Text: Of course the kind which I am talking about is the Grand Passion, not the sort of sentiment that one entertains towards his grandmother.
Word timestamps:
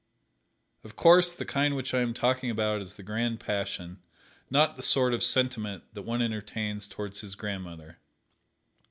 Of 0.83 0.95
course 0.95 1.31
the 1.31 1.45
kind 1.45 1.75
which 1.75 1.93
I 1.93 1.99
am 1.99 2.15
talking 2.15 2.49
about 2.49 2.81
is 2.81 2.95
the 2.95 3.03
Grand 3.03 3.39
Passion, 3.39 4.01
not 4.49 4.75
the 4.75 4.81
sort 4.81 5.13
of 5.13 5.21
sentiment 5.21 5.83
that 5.93 6.01
one 6.01 6.23
entertains 6.23 6.87
towards 6.87 7.21
his 7.21 7.35
grandmother. 7.35 7.99